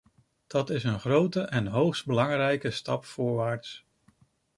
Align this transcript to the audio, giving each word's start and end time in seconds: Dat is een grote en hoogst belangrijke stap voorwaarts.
Dat 0.47 0.69
is 0.69 0.83
een 0.83 0.99
grote 0.99 1.39
en 1.41 1.67
hoogst 1.67 2.05
belangrijke 2.05 2.71
stap 2.71 3.05
voorwaarts. 3.05 3.85